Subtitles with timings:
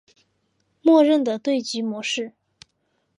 [0.81, 2.33] 默认的对局模式。